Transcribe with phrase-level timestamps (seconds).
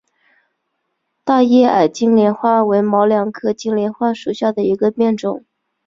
[1.23, 5.45] 大叶矮金莲花为毛茛科金莲花属下的一个变种。